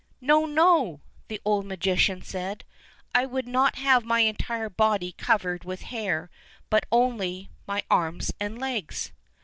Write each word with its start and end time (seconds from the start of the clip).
"No, 0.19 0.45
no," 0.47 0.99
the 1.27 1.39
old 1.45 1.67
magician 1.67 2.23
said, 2.23 2.63
"I 3.13 3.27
would 3.27 3.47
not 3.47 3.75
have 3.75 4.03
my 4.03 4.21
entire 4.21 4.67
body 4.67 5.11
covered 5.11 5.63
with 5.63 5.83
hair, 5.93 6.31
but 6.71 6.87
only 6.91 7.51
my 7.67 7.83
arms 7.87 8.31
and 8.39 8.57
legs." 8.57 9.11